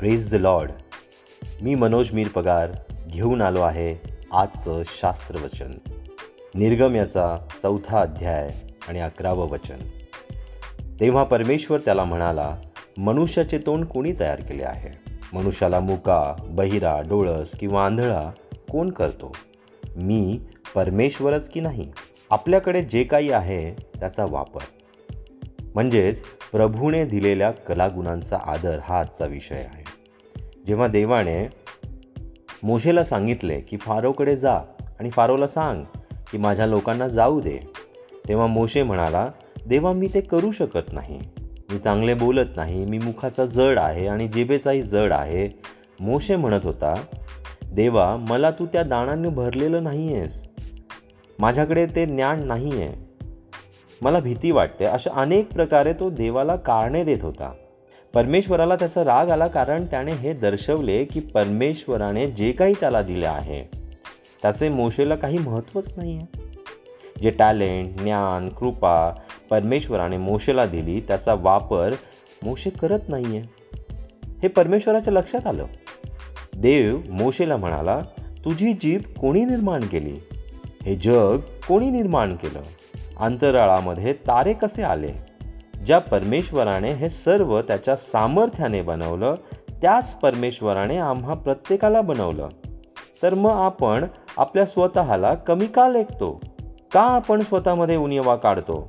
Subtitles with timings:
[0.00, 0.72] Praise the Lord
[1.62, 2.70] मी मनोज मीर पगार
[3.06, 3.96] घेऊन आलो आहे
[4.32, 5.70] आजचं शास्त्रवचन
[6.54, 8.50] निर्गम याचा चौथा अध्याय
[8.88, 9.78] आणि अकरावं वचन.
[11.00, 12.56] तेव्हा परमेश्वर त्याला म्हणाला
[12.98, 15.10] मनुष्याचे तोंड कोणी तयार केले आहे?
[15.32, 18.30] मनुष्याला मुका बहिरा डोळस किंवा आंधळा
[18.70, 19.36] कोण करतो?
[19.96, 20.40] मी
[20.74, 21.92] परमेश्वरच की नाही?
[22.30, 24.62] आपल्याकडे जे काही आहे त्याचा वापर.
[25.74, 26.22] म्हणजेच
[26.52, 29.79] प्रभूने दिलेल्या कलागुणांचा आदर हा आजचा विषय आहे.
[30.66, 31.48] जेव्हा देवाने
[32.62, 34.54] मोशेला सांगितले की फारोकडे जा
[35.00, 35.82] आणि फारोला सांग
[36.32, 37.58] की माझ्या लोकांना जाऊ दे
[38.28, 39.26] तेव्हा मोशे म्हणाला
[39.66, 41.20] देवा मी ते करू शकत नाही.
[41.70, 42.84] मी चांगले बोलत नाही.
[42.84, 45.48] मी मुखाचा जड आहे आणि जिबेचाही जड आहे.
[46.00, 46.94] मोशे म्हणत होता
[47.72, 50.42] देवा मला तू त्या दाणांनी भरलेलं नाही आहेस
[51.38, 53.10] माझ्याकडे ते ज्ञान नाही आहे
[54.02, 54.84] मला भीती वाटते.
[54.84, 57.52] अशा अनेक प्रकारे तो देवाला कारणे देत होता.
[58.14, 63.70] परमेश्वराला त्याचा राग आला कारण त्याने हे दर्शवले की परमेश्वराने जे काही त्याला दिले आहे
[64.42, 66.40] त्याचे मोशेला काही महत्त्वच नाही आहे
[67.22, 69.10] जे टॅलेंट ज्ञान कृपा
[69.50, 71.94] परमेश्वराने मोशेला दिली त्याचा वापर
[72.42, 73.42] मोशे करत नाही आहे
[74.42, 75.64] हे परमेश्वराच्या लक्षात आलं.
[76.56, 78.00] देव मोशेला म्हणाला
[78.44, 80.16] तुझी जीभ कोणी निर्माण केली?
[80.82, 82.62] हे जग कोणी निर्माण केलं?
[83.16, 85.29] अंतराळामध्ये तारे कसे आले?
[85.86, 89.34] ज्या परमेश्वराने हे सर्व त्याच्या सामर्थ्याने बनवलं
[89.82, 92.48] त्याच परमेश्वराने आम्हा प्रत्येकाला बनवलं.
[93.22, 94.04] तर मग आपण
[94.36, 96.40] आपल्या स्वतःला कमी का लेखतो?
[96.92, 98.88] का आपण स्वतःमध्ये उणिवा काढतो?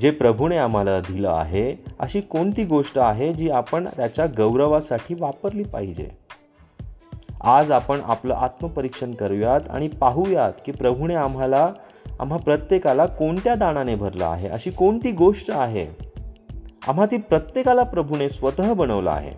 [0.00, 6.08] जे प्रभूने आम्हाला दिलं आहे अशी कोणती गोष्ट आहे जी आपण त्याच्या गौरवासाठी वापरली पाहिजे?
[7.44, 11.72] आज आपण आपलं आत्मपरीक्षण करूयात आणि पाहूयात की प्रभूने आम्हाला
[12.20, 14.48] आम्हा प्रत्येकाला कोणत्या दानाने भरलं आहे?
[14.48, 15.86] अशी कोणती गोष्ट आहे?
[16.88, 19.32] आम्हा ती प्रत्येकाला प्रभूने स्वतः बनवलं आहे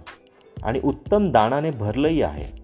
[0.63, 2.61] आणि उत्तम दानाने भरलंही आहे.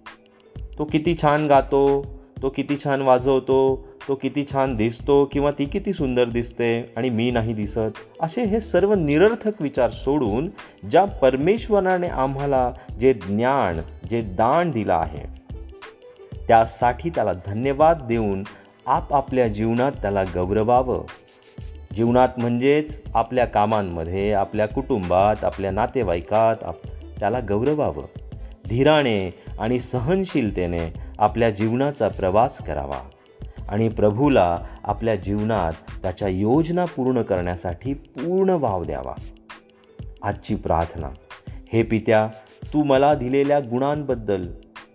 [0.79, 2.07] तो किती छान गातो
[2.43, 7.31] तो किती छान वाजवतो तो किती छान दिसतो किंवा ती किती सुंदर दिसते आणि मी
[7.31, 10.49] नाही दिसत असे हे सर्व निरर्थक विचार सोडून
[10.91, 15.25] ज्या परमेश्वराने आम्हाला जे ज्ञान जे दान दिलं आहे
[16.49, 18.43] त्यासाठी त्याला धन्यवाद देऊन
[18.87, 21.05] आपापल्या जीवनात त्याला गौरवावं.
[21.95, 26.87] जीवनात म्हणजेच आपल्या कामांमध्ये आपल्या कुटुंबात आपल्या नातेवाईकात आप
[27.21, 28.05] त्याला गौरवावं.
[28.69, 33.01] धीराने आणि सहनशीलतेने आपल्या जीवनाचा प्रवास करावा
[33.69, 35.73] आणि प्रभूला आपल्या जीवनात
[36.03, 39.15] त्याच्या योजना पूर्ण करण्यासाठी पूर्ण वाव द्यावा.
[40.23, 41.09] आजची प्रार्थना.
[41.73, 42.29] हे पित्या
[42.73, 44.47] तू मला दिलेल्या गुणांबद्दल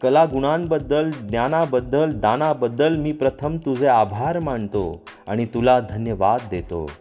[0.01, 6.91] कलागुणांबद्दल ज्ञानाबद्दल दानाबद्दल मी प्रथम तुझे आभार मानतो आणि तुला धन्यवाद देतो.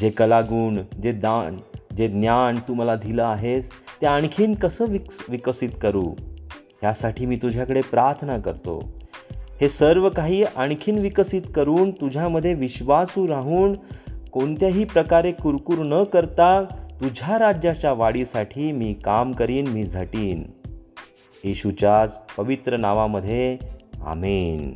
[0.00, 1.56] जे कलागुण जे दान
[1.96, 6.04] जे ज्ञान तू मला दिलं आहेस ते आणखीन कसं विकस विकसित करू?
[6.82, 8.92] ह्यासाठी मी तुझ्याकडे प्रार्थना करतो.
[9.60, 13.74] हे सर्व काही आणखीन विकसित करून तुझ्यामध्ये विश्वासू राहून
[14.32, 16.64] कोणत्याही प्रकारे कुरकुर न करता
[17.00, 20.42] तुझ्या राज्याच्या वाढीसाठी मी काम करीन मी झटीन.
[21.44, 23.56] येशूच्याच पवित्र नावामध्ये
[24.06, 24.72] आमेन.